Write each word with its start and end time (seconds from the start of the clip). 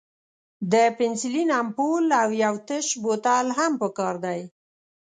د 0.71 0.73
پنسلین 0.97 1.49
امپول 1.61 2.03
او 2.21 2.29
یو 2.43 2.55
تش 2.67 2.85
بوتل 3.03 3.47
هم 3.57 3.71
پکار 3.81 4.15
دی. 4.25 4.41